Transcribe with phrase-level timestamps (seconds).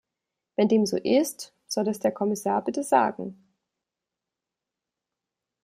[0.55, 3.37] Wenn dem so ist, soll es der Kommissar bitte sagen.